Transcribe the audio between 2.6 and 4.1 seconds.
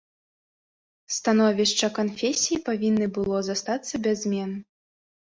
павінны было застацца